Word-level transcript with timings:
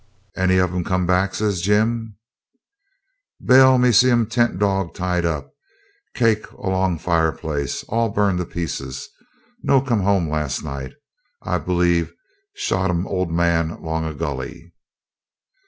'Any 0.35 0.57
of 0.57 0.73
'em 0.73 0.83
come 0.83 1.05
back?' 1.05 1.35
says 1.35 1.61
Jim. 1.61 2.17
'Bale! 3.39 3.77
me 3.77 3.91
see 3.91 4.09
um 4.09 4.25
tent 4.25 4.57
dog 4.57 4.95
tied 4.95 5.25
up. 5.25 5.53
Cake 6.15 6.47
alonga 6.53 6.99
fireplace, 6.99 7.83
all 7.87 8.09
burn 8.09 8.37
to 8.37 8.45
pieces. 8.45 9.07
No 9.61 9.79
come 9.79 10.01
home 10.01 10.27
last 10.27 10.63
night. 10.63 10.93
I 11.43 11.59
b'lieve 11.59 12.13
shot 12.55 12.89
'em 12.89 13.05
old 13.05 13.29
man 13.31 13.79
longa 13.79 14.15
gully.' 14.15 14.73